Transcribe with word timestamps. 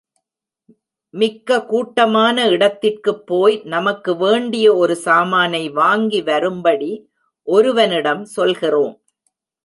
மிக்க 1.13 1.65
கூட்டமான 1.65 2.47
இடத்திற்குப் 2.47 3.25
போய் 3.25 3.61
நமக்கு 3.65 4.15
வேண்டிய 4.17 4.75
ஒரு 4.75 4.95
சாமானை 4.95 5.69
வாங்கி 5.69 6.21
வரும்படி 6.21 6.91
ஒருவனிடம் 7.47 8.25
சொல்கிறோம். 8.25 8.95